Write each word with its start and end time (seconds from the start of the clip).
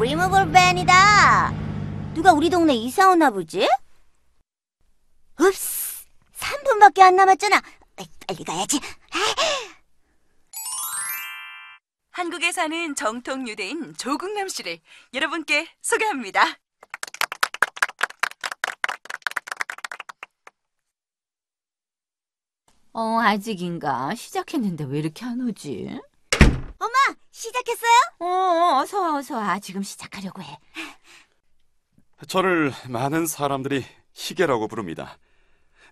리무벌 0.00 0.50
밴이다. 0.50 1.52
누가 2.14 2.32
우리 2.32 2.50
동네 2.50 2.74
이사 2.74 3.10
오나 3.10 3.30
보지? 3.30 3.68
읍스, 5.40 6.06
3분밖에 6.36 7.00
안 7.00 7.16
남았잖아. 7.16 7.60
빨리 8.26 8.44
가야지. 8.44 8.80
한국에 12.10 12.52
사는 12.52 12.94
정통 12.94 13.48
유대인 13.48 13.94
조국남 13.96 14.48
씨를 14.48 14.78
여러분께 15.12 15.68
소개합니다. 15.80 16.44
어, 22.92 23.18
아직인가? 23.20 24.14
시작했는데 24.14 24.84
왜 24.84 25.00
이렇게 25.00 25.24
안 25.24 25.40
오지? 25.40 26.00
시작했어요? 27.48 27.90
어, 28.20 28.24
어, 28.26 28.80
어서 28.80 29.00
와, 29.00 29.18
어서 29.18 29.36
와. 29.36 29.58
지금 29.58 29.82
시작하려고 29.82 30.42
해. 30.42 30.58
저를 32.28 32.72
많은 32.88 33.26
사람들이 33.26 33.84
희게라고 34.14 34.68
부릅니다. 34.68 35.18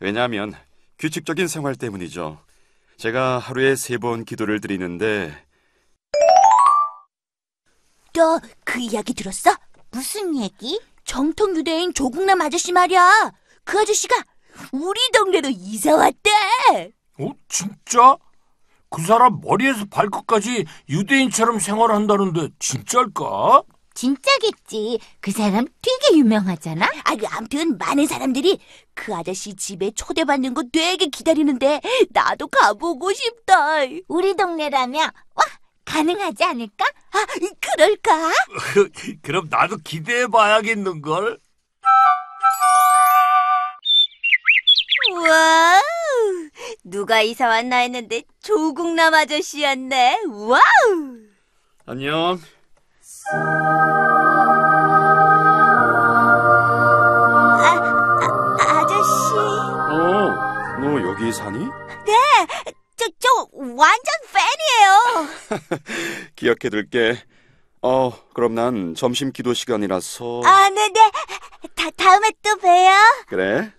왜냐하면 0.01 0.55
규칙적인 0.99 1.47
생활 1.49 1.75
때문이죠. 1.77 2.43
제가 2.97 3.39
하루에 3.39 3.75
세 3.77 3.99
번 3.99 4.25
기도를 4.25 4.61
드리는데 4.61 5.47
너 8.15 8.41
그 8.65 8.79
이야기 8.79 9.13
들었어? 9.15 9.51
무슨 9.91 10.37
얘기? 10.41 10.81
정통 11.05 11.57
유대인 11.57 11.93
조국남 11.93 12.41
아저씨 12.41 12.73
말이야. 12.73 13.33
그 13.65 13.79
아저씨가 13.81 14.15
우리 14.73 14.99
동네로 15.13 15.49
이사 15.51 15.95
왔대. 15.97 16.31
어, 17.19 17.33
진짜? 17.49 18.17
그 18.93 19.03
사람 19.03 19.41
머리에서 19.41 19.87
발끝까지 19.91 20.67
유대인처럼 20.89 21.59
생활한다는데 21.59 22.51
진짜일까? 22.59 23.63
진짜겠지. 23.95 24.99
그 25.21 25.31
사람 25.33 25.67
되게 25.83 26.19
유명하잖아? 26.19 26.89
아니, 27.05 27.27
아무튼 27.27 27.77
많은 27.79 28.07
사람들이 28.07 28.59
그 28.95 29.15
아저씨 29.15 29.55
집에 29.55 29.91
초대받는 29.91 30.55
거 30.55 30.63
되게 30.73 31.07
기다리는데 31.07 31.81
나도 32.11 32.49
가보고 32.49 33.13
싶다. 33.13 33.81
우리 34.09 34.35
동네라면, 34.35 35.03
와, 35.35 35.45
가능하지 35.85 36.45
않을까? 36.45 36.85
아, 36.87 37.27
그럴까? 37.61 38.33
그럼 39.23 39.49
나도 39.51 39.77
기대해 39.85 40.27
봐야겠는걸? 40.27 41.39
와우! 45.15 45.83
누가 46.85 47.21
이사 47.23 47.49
왔나 47.49 47.77
했는데 47.79 48.23
조국남 48.43 49.15
아저씨였네. 49.15 50.19
와우! 50.29 50.61
안녕. 51.87 52.39
아저씨. 58.59 59.35
어, 59.91 60.81
너 60.81 61.01
여기 61.03 61.33
사니? 61.33 61.67
저, 62.97 63.07
저 63.19 63.29
완전 63.53 64.15
팬이에요. 64.33 65.29
기억해둘게. 66.37 67.23
어, 67.83 68.13
그럼 68.33 68.55
난 68.55 68.95
점심 68.95 69.33
기도 69.33 69.55
시간이라서 69.55 70.43
아, 70.45 70.69
네네. 70.71 71.11
다, 71.75 71.91
다음에 71.97 72.31
또 72.43 72.57
봬요. 72.59 72.93
그래. 73.27 73.73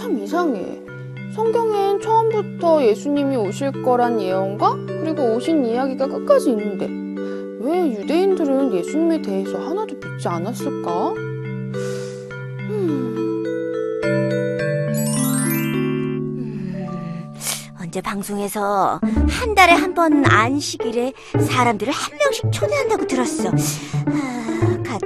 참 0.00 0.18
이상해. 0.18 0.80
성경엔 1.34 2.00
처음부터 2.00 2.82
예수님이 2.84 3.36
오실 3.36 3.82
거란 3.82 4.18
예언과 4.20 4.76
그리고 4.86 5.34
오신 5.34 5.66
이야기가 5.66 6.06
끝까지 6.06 6.50
있는데 6.50 6.88
왜 7.62 7.92
유대인들은 7.92 8.72
예수님에 8.72 9.20
대해서 9.20 9.58
하나도 9.58 9.94
믿지 9.96 10.26
않았을까? 10.26 11.12
음, 12.70 13.34
언제 17.80 18.00
방송에서 18.00 19.00
한 19.28 19.54
달에 19.54 19.72
한 19.74 19.90
번 19.94 20.24
안식일에 20.24 21.12
사람들을 21.46 21.92
한 21.92 22.16
명씩 22.18 22.52
초대한다고 22.52 23.06
들었어. 23.06 23.48
아, 23.50 24.59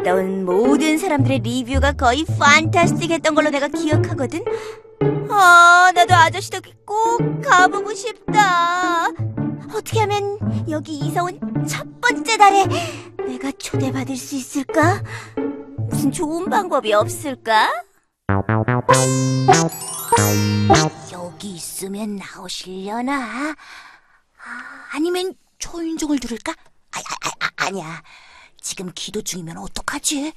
갔다 0.05 0.15
온 0.15 0.45
모든 0.45 0.99
사람들의 0.99 1.39
리뷰가 1.41 1.93
거의 1.93 2.27
판타스틱했던 2.39 3.35
걸로 3.35 3.49
내가 3.49 3.69
기억하거든. 3.69 4.45
아, 5.31 5.91
나도 5.95 6.15
아저씨 6.15 6.51
덕에 6.51 6.73
꼭 6.87 7.41
가보고 7.41 7.95
싶다. 7.95 9.07
어떻게 9.75 10.01
하면 10.01 10.39
여기 10.69 10.99
이사 10.99 11.23
온 11.25 11.39
첫 11.67 11.87
번째 12.03 12.37
달에 12.37 12.67
내가 13.27 13.51
초대받을 13.53 14.17
수 14.17 14.35
있을까? 14.35 15.03
무슨 15.89 16.13
좋은 16.13 16.51
방법이 16.51 16.93
없을까? 16.93 17.73
여기 21.13 21.55
있으면 21.55 22.17
나오시려나? 22.17 23.15
아, 23.15 23.55
아니면 24.93 25.33
초인종을 25.59 26.19
누를까? 26.23 26.53
아, 26.53 26.99
아, 26.99 27.29
아, 27.29 27.47
아, 27.47 27.67
아니야. 27.67 28.03
지금 28.65 28.91
기도 28.95 29.21
중이면 29.21 29.59
어떡하지? 29.59 30.33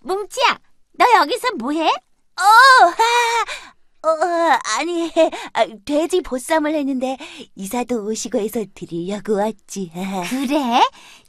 뭉치야, 0.00 0.58
너 0.94 1.04
여기서 1.20 1.52
뭐해? 1.58 1.86
어, 1.88 2.42
아, 2.42 4.08
어, 4.08 4.10
어, 4.10 4.58
아니, 4.76 5.10
아, 5.52 5.64
돼지 5.84 6.22
보쌈을 6.22 6.74
했는데 6.74 7.16
이사도 7.54 8.04
오시고 8.04 8.38
해서 8.38 8.64
드리려고 8.74 9.36
왔지. 9.36 9.92
그래? 10.28 10.82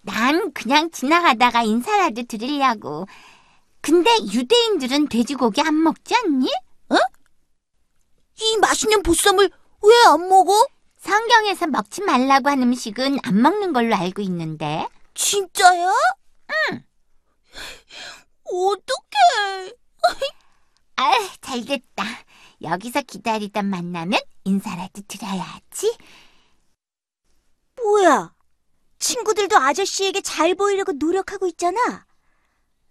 난 0.03 0.51
그냥 0.53 0.89
지나가다가 0.89 1.61
인사라도 1.61 2.23
드리려고. 2.23 3.05
근데 3.81 4.09
유대인들은 4.33 5.09
돼지고기 5.09 5.61
안 5.61 5.75
먹지 5.83 6.15
않니? 6.15 6.49
이 8.39 8.57
맛있는 8.59 9.03
보쌈을 9.03 9.49
왜 9.83 9.93
안 10.07 10.27
먹어? 10.27 10.51
성경에서 10.99 11.67
먹지 11.67 12.01
말라고 12.01 12.49
한 12.49 12.63
음식은 12.63 13.19
안 13.23 13.41
먹는 13.41 13.71
걸로 13.73 13.95
알고 13.95 14.21
있는데. 14.23 14.87
진짜야? 15.17 15.91
응. 16.71 16.83
어떡해. 18.45 19.73
아, 20.95 21.11
잘 21.41 21.65
됐다. 21.65 22.03
여기서 22.61 23.01
기다리다 23.01 23.63
만나면 23.63 24.19
인사라도 24.45 25.01
드려야지. 25.07 25.97
뭐야? 27.77 28.33
친구들도 28.99 29.57
아저씨에게 29.57 30.21
잘 30.21 30.55
보이려고 30.55 30.91
노력하고 30.93 31.47
있잖아. 31.47 32.05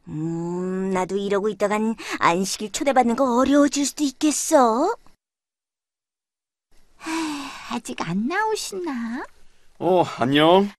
음, 0.08 0.90
나도 0.90 1.16
이러고 1.16 1.48
있다간 1.48 1.96
안식일 2.18 2.70
초대받는 2.72 3.16
거 3.16 3.38
어려워질 3.38 3.86
수도 3.86 4.04
있겠어. 4.04 4.96
아직 7.70 8.00
안 8.08 8.26
나오시나? 8.26 9.24
어, 9.78 10.02
안녕. 10.18 10.70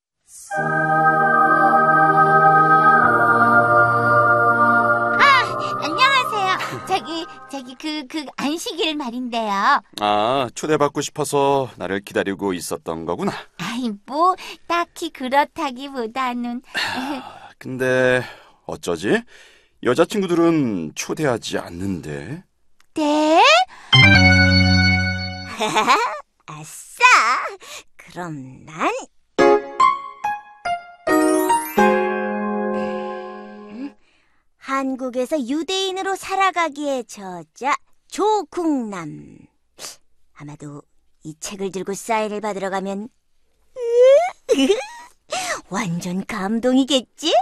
저기, 7.58 7.74
그, 7.74 8.06
그, 8.06 8.24
안식일 8.36 8.96
말인데요. 8.98 9.82
아, 10.00 10.48
초대받고 10.54 11.02
싶어서 11.02 11.72
나를 11.78 12.02
기다리고 12.02 12.54
있었던 12.54 13.06
거구나. 13.06 13.32
아이, 13.58 13.92
뭐, 14.06 14.36
딱히 14.68 15.10
그렇다기보다는. 15.10 16.62
근데 17.58 18.22
어쩌지? 18.68 19.24
여자친구들은 19.82 20.92
초대하지 20.94 21.58
않는데. 21.58 22.44
네? 22.94 23.44
아싸! 26.46 27.04
그럼 27.96 28.66
난 28.66 28.92
한국에서 34.78 35.40
유대인으로 35.40 36.16
살아가기의 36.16 37.06
저자 37.06 37.76
조국남. 38.10 39.40
아마도 40.36 40.84
이 41.24 41.34
책을 41.40 41.72
들고 41.72 41.96
사인을 41.96 42.42
받으러 42.42 42.70
가면 42.70 43.10
완전 45.70 46.24
감동이겠지? 46.24 47.34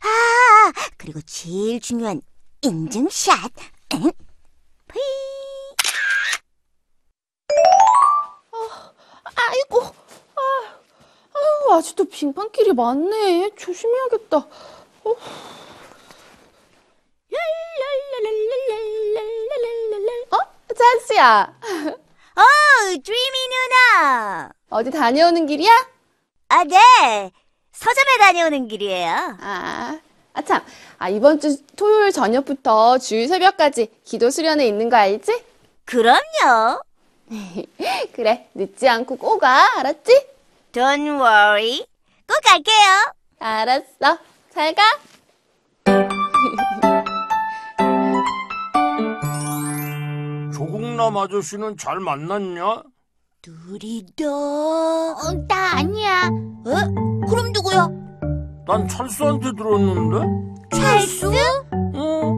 아, 0.00 0.72
그리고 0.96 1.20
제일 1.26 1.78
중요한 1.78 2.22
인증샷. 2.62 3.52
응? 3.96 4.10
휘. 4.94 5.00
아이고, 9.34 9.82
아, 9.82 10.40
아유, 11.34 11.74
아직도 11.74 12.06
빙판길이 12.06 12.72
많네. 12.72 13.50
조심해야겠다. 13.56 14.38
어. 14.38 15.16
찬스야. 20.76 21.54
어, 22.36 22.42
드리미 23.02 23.38
누나. 23.48 24.50
어디 24.70 24.90
다녀오는 24.90 25.46
길이야? 25.46 25.70
아, 26.48 26.64
네. 26.64 27.32
서점에 27.72 28.18
다녀오는 28.20 28.68
길이에요. 28.68 29.36
아, 29.40 29.98
아 30.34 30.42
참. 30.42 30.62
아, 30.98 31.08
이번 31.08 31.40
주 31.40 31.64
토요일 31.76 32.12
저녁부터 32.12 32.98
주일 32.98 33.28
새벽까지 33.28 33.90
기도 34.04 34.30
수련회 34.30 34.66
있는 34.66 34.88
거 34.88 34.96
알지? 34.96 35.44
그럼요. 35.84 36.82
그래, 38.14 38.48
늦지 38.54 38.88
않고 38.88 39.16
꼭 39.16 39.42
와. 39.42 39.78
알았지? 39.78 40.26
Don't 40.72 41.20
worry. 41.20 41.86
꼭 42.26 42.40
갈게요. 42.44 43.12
알았어. 43.38 44.18
잘 44.52 44.74
가. 44.74 44.82
조국남 50.96 51.16
아저씨는 51.18 51.76
잘 51.76 52.00
만났냐? 52.00 52.82
누리도. 53.46 54.24
어, 54.26 55.32
나 55.46 55.76
아니야. 55.76 56.22
어? 56.28 57.26
그럼 57.28 57.52
누구야? 57.52 57.86
난 58.66 58.88
찰스한테 58.88 59.52
들었는데? 59.52 60.26
찰수? 60.74 61.30
어? 61.94 62.32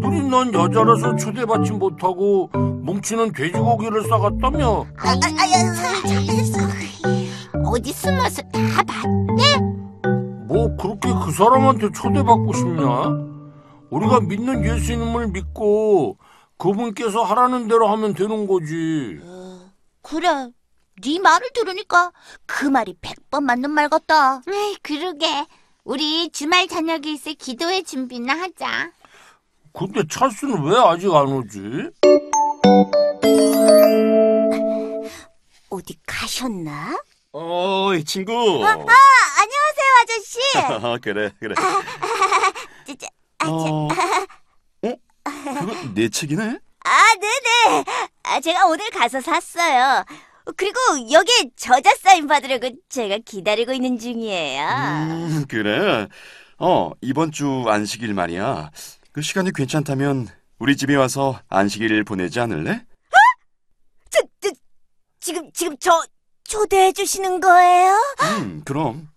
누리 0.00 0.22
넌 0.28 0.52
여자라서 0.52 1.14
초대받지 1.14 1.70
못하고 1.72 2.50
뭉치는 2.52 3.30
돼지고기를 3.32 4.08
싸갔다며? 4.08 4.84
아, 4.98 5.08
아, 5.08 5.12
아, 5.12 6.06
잘했어. 6.08 6.58
어디 7.64 7.92
숨어서 7.92 8.42
다 8.42 8.58
봤대? 8.88 9.60
뭐 10.48 10.76
그렇게 10.76 11.08
그 11.24 11.30
사람한테 11.30 11.92
초대받고 11.92 12.52
싶냐? 12.54 12.82
우리가 13.90 14.20
믿는 14.20 14.64
예수님을 14.64 15.28
믿고 15.28 16.18
그분께서 16.58 17.22
하라는 17.22 17.68
대로 17.68 17.88
하면 17.88 18.14
되는 18.14 18.46
거지. 18.46 19.20
그래. 20.02 20.48
네 21.00 21.18
말을 21.20 21.50
들으니까 21.54 22.10
그 22.46 22.64
말이 22.66 22.96
백 23.00 23.16
번 23.30 23.44
맞는 23.44 23.70
말 23.70 23.88
같다. 23.90 24.40
에이, 24.50 24.76
그러게. 24.82 25.46
우리 25.84 26.30
주말 26.30 26.66
저녁에 26.66 27.10
있을 27.12 27.34
기도회 27.34 27.82
준비나 27.82 28.32
하자. 28.34 28.90
근데 29.72 30.02
찰스는 30.10 30.64
왜 30.64 30.76
아직 30.78 31.12
안 31.14 31.26
오지? 31.26 31.90
어디 35.70 35.94
가셨나? 36.06 36.98
어, 37.32 37.94
이 37.94 38.02
친구. 38.02 38.32
아, 38.64 38.70
안녕하세요, 38.70 38.96
아저씨. 40.02 40.38
아, 40.86 40.98
그래, 41.02 41.30
그래. 41.38 41.54
아, 41.58 43.46
저, 43.46 43.50
어, 43.50 43.86
어? 43.86 43.87
내 45.94 46.08
책이네? 46.08 46.58
아, 46.84 47.14
네네. 47.20 47.84
아, 48.24 48.40
제가 48.40 48.66
오늘 48.66 48.88
가서 48.90 49.20
샀어요. 49.20 50.04
그리고 50.56 50.78
여기에 51.10 51.50
저자 51.56 51.94
사인 52.00 52.26
받으려고 52.26 52.70
제가 52.88 53.18
기다리고 53.24 53.72
있는 53.72 53.98
중이에요. 53.98 54.66
음, 54.66 55.44
그래. 55.48 56.08
어, 56.58 56.90
이번 57.02 57.30
주 57.32 57.64
안식일 57.68 58.14
말이야. 58.14 58.70
그 59.12 59.20
시간이 59.20 59.52
괜찮다면 59.52 60.28
우리 60.58 60.76
집에 60.76 60.94
와서 60.96 61.40
안식일 61.48 62.04
보내지 62.04 62.40
않을래? 62.40 62.84
저, 64.10 64.20
저, 64.40 64.50
지금, 65.20 65.50
지금 65.52 65.76
저 65.78 66.02
초대해 66.44 66.92
주시는 66.92 67.40
거예요? 67.40 67.94
음, 68.38 68.62
그럼. 68.64 69.08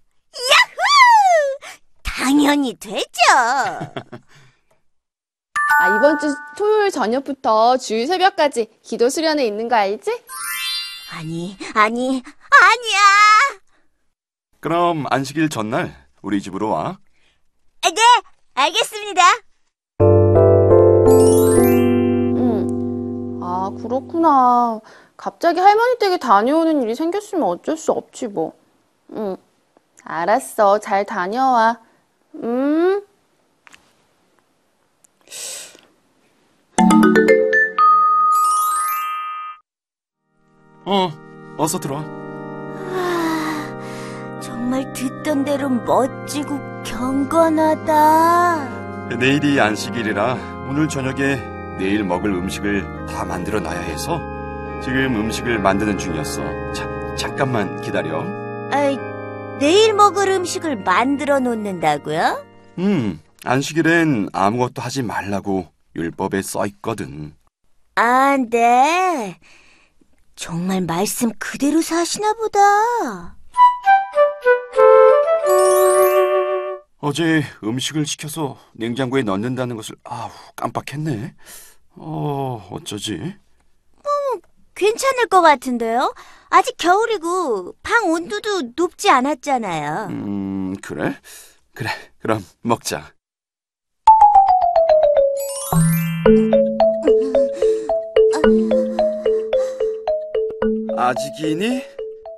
당연히 2.04 2.76
되죠. 2.78 3.04
아, 5.80 5.96
이번 5.96 6.20
주 6.20 6.36
토요일 6.58 6.92
저녁부터 6.92 7.78
주일 7.78 8.08
새벽까지 8.08 8.68
기도 8.84 9.10
수련회 9.10 9.46
있는 9.46 9.68
거 9.68 9.76
알지? 9.76 10.12
아니, 11.14 11.58
아니, 11.74 12.22
아니야. 12.62 13.00
그럼 14.60 15.06
안식일 15.10 15.50
전날 15.50 15.96
우리 16.22 16.42
집으로 16.42 16.70
와. 16.70 17.00
아, 17.84 17.90
네, 17.90 18.02
알겠습니다. 18.54 19.22
응. 22.38 23.40
아, 23.42 23.72
그렇구나. 23.82 24.80
갑자기 25.18 25.60
할머니 25.60 25.98
댁에 26.00 26.18
다녀오는 26.18 26.82
일이 26.84 26.96
생겼으면 26.96 27.44
어쩔 27.48 27.78
수 27.78 27.92
없지, 27.92 28.28
뭐. 28.28 28.54
응. 29.14 29.36
알았어. 30.04 30.80
잘 30.80 31.06
다녀와. 31.06 31.80
음. 32.36 33.04
어, 40.92 41.10
어서 41.56 41.80
들어와. 41.80 42.04
아, 42.94 43.80
정말 44.42 44.92
듣던 44.92 45.46
대로 45.46 45.70
멋지고 45.70 46.60
경건하다. 46.84 48.68
내일이 49.18 49.58
안식일이라 49.62 50.68
오늘 50.70 50.90
저녁에 50.90 51.38
내일 51.80 52.04
먹을 52.04 52.34
음식을 52.34 53.06
다 53.06 53.24
만들어 53.24 53.62
놔야 53.62 53.80
해서 53.80 54.20
지금 54.84 55.16
음식을 55.16 55.60
만드는 55.60 55.98
중이었어. 55.98 56.74
자, 56.74 57.16
잠깐만 57.16 57.82
기다려. 57.82 58.26
아이, 58.74 58.98
내일 59.62 59.94
먹을 59.94 60.28
음식을 60.28 60.84
만들어 60.84 61.40
놓는다고요? 61.40 62.46
음, 62.80 63.22
안식일엔 63.46 64.28
아무것도 64.34 64.82
하지 64.82 65.04
말라고 65.04 65.68
율법에 65.96 66.42
써 66.42 66.66
있거든. 66.68 67.34
아, 67.96 68.36
네. 68.50 69.40
정말 70.42 70.82
말씀 70.82 71.32
그대로 71.38 71.84
사시나 71.84 72.34
보다. 72.34 72.60
어제 76.98 77.44
음식을 77.64 78.08
시켜서 78.08 78.58
냉장고에 78.74 79.22
넣는다는 79.22 79.76
것을 79.76 79.96
아우 80.04 80.32
깜빡했네. 80.56 81.36
어, 81.92 82.68
어쩌지? 82.72 83.36
괜찮을 84.74 85.28
것 85.28 85.42
같은데요? 85.42 86.12
아직 86.50 86.76
겨울이고 86.78 87.76
방 87.84 88.10
온도도 88.10 88.72
높지 88.76 89.12
않았잖아요. 89.12 90.08
음, 90.10 90.76
그래? 90.82 91.16
그래, 91.76 91.92
그럼 92.20 92.44
먹자. 92.62 93.14
아직이니? 101.12 101.84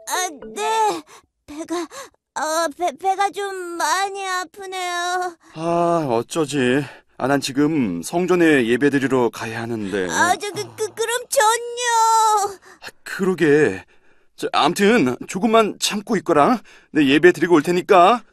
아, 0.09 0.29
네. 0.55 1.03
배가, 1.45 1.75
어, 1.75 2.67
배, 2.75 2.91
배가 2.97 3.29
좀 3.29 3.53
많이 3.77 4.25
아프네요. 4.27 5.37
아, 5.53 6.07
어쩌지? 6.09 6.83
아, 7.17 7.27
난 7.27 7.39
지금 7.39 8.01
성전에 8.01 8.65
예배드리러 8.65 9.29
가야 9.29 9.61
하는데. 9.61 10.07
아, 10.09 10.35
저, 10.37 10.49
그, 10.51 10.63
그, 10.75 10.87
그럼 10.95 11.21
전요. 11.29 12.59
그러게. 13.03 13.85
저, 14.35 14.49
암튼 14.51 15.15
조금만 15.27 15.77
참고 15.79 16.15
있거라. 16.17 16.59
내 16.91 17.05
예배 17.05 17.31
드리고 17.33 17.53
올 17.53 17.61
테니까. 17.61 18.23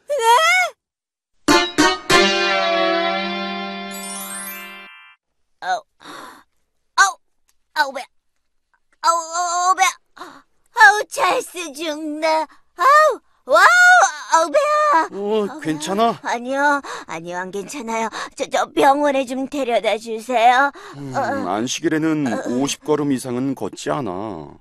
괜찮아? 15.61 16.19
아니요, 16.23 16.81
아니요, 17.05 17.37
안 17.37 17.51
괜찮아요. 17.51 18.09
저, 18.35 18.45
저 18.47 18.65
병원에 18.71 19.25
좀 19.25 19.47
데려다 19.47 19.97
주세요. 19.97 20.71
음, 20.97 21.13
안식일에는 21.15 22.25
50걸음 22.43 23.11
이상은 23.13 23.55
걷지 23.55 23.89
않아. 23.91 24.11
뭐, 24.11 24.59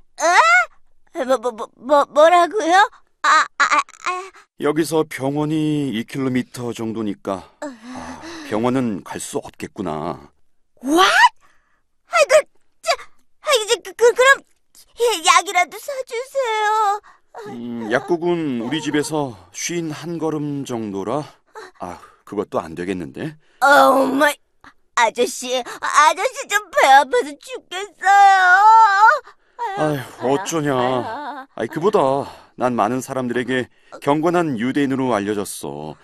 뭐, 1.40 1.50
뭐, 1.52 1.68
뭐 1.76 2.04
뭐라고요? 2.10 2.74
아, 3.22 3.28
아, 3.58 3.64
아, 3.64 3.76
아. 3.76 4.30
여기서 4.60 5.04
병원이 5.08 5.92
2km 5.92 6.74
정도니까 6.74 7.50
아, 7.60 8.20
병원은 8.48 9.02
갈 9.04 9.20
수 9.20 9.38
없겠구나. 9.38 10.30
What? 10.82 11.10
아이고, 12.06 12.48
자, 12.82 12.92
아이고, 13.42 13.66
저, 13.68 13.74
그, 13.84 13.92
그, 13.94 14.12
그럼 14.14 14.38
예, 14.38 14.39
약이라도 15.26 15.78
사주세요. 15.78 17.00
음, 17.48 17.92
약국은 17.92 18.60
우리 18.62 18.80
집에서 18.80 19.36
쉰 19.52 19.90
한 19.90 20.18
걸음 20.18 20.64
정도라. 20.64 21.24
아, 21.80 21.98
그것도 22.24 22.60
안 22.60 22.74
되겠는데. 22.74 23.36
어머, 23.60 24.26
아저씨, 24.94 25.62
아저씨 25.80 26.48
좀 26.48 26.70
배 26.70 26.86
아파서 26.86 27.30
죽겠어요. 27.38 28.50
아휴, 29.76 29.98
어쩌냐. 30.32 31.46
아이, 31.54 31.66
그보다 31.68 31.98
난 32.56 32.74
많은 32.74 33.00
사람들에게 33.00 33.68
경건한 34.02 34.58
유대인으로 34.58 35.14
알려졌어. 35.14 35.94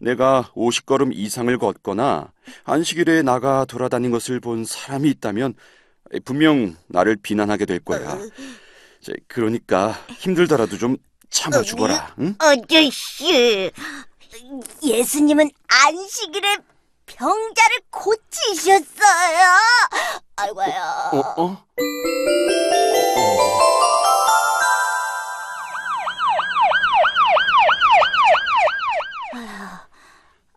내가 0.00 0.50
50걸음 0.54 1.12
이상을 1.14 1.56
걷거나 1.58 2.32
안식일에 2.64 3.22
나가 3.22 3.64
돌아다닌 3.64 4.10
것을 4.10 4.40
본 4.40 4.64
사람이 4.64 5.08
있다면 5.10 5.54
분명 6.20 6.76
나를 6.88 7.16
비난하게 7.16 7.66
될 7.66 7.80
거야. 7.80 8.18
자, 9.02 9.12
그러니까 9.28 9.92
힘들더라도 10.10 10.78
좀 10.78 10.96
참아주거라. 11.30 12.14
응? 12.20 12.34
아저씨, 12.38 13.70
예수님은 14.82 15.50
안식일에 15.68 16.58
병자를 17.06 17.76
고치셨어요. 17.90 19.58
아이고야. 20.36 21.10
어, 21.12 21.42
어? 21.42 21.64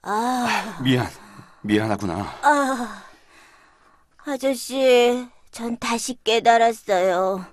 아, 0.04 0.80
미안, 0.82 1.10
미안하구나. 1.62 2.34
아, 2.42 3.04
아저씨, 4.26 5.28
전 5.52 5.78
다시 5.78 6.16
깨달았어요. 6.24 7.46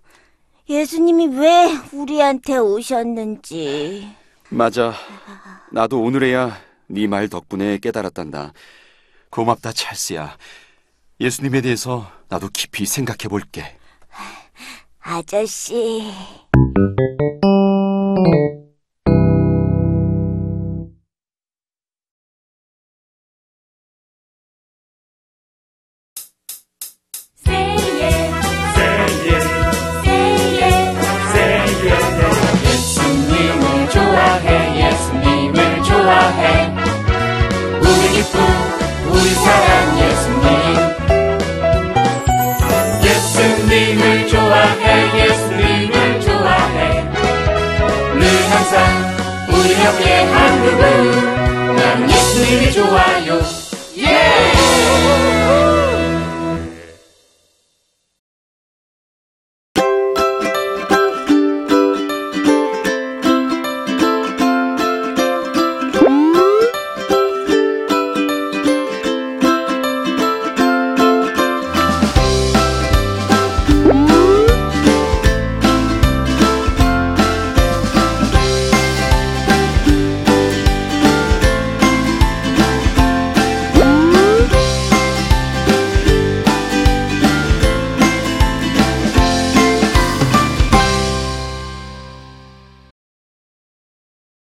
예수님이 0.68 1.26
왜 1.38 1.66
우리한테 1.92 2.56
오셨는지. 2.58 4.14
맞아. 4.50 4.94
나도 5.72 6.00
오늘에야 6.02 6.56
네 6.86 7.06
말 7.06 7.28
덕분에 7.28 7.78
깨달았단다. 7.78 8.52
고맙다, 9.30 9.72
찰스야. 9.72 10.36
예수님에 11.20 11.60
대해서 11.60 12.10
나도 12.28 12.48
깊이 12.52 12.86
생각해 12.86 13.28
볼게. 13.28 13.76
아저씨. 15.00 16.12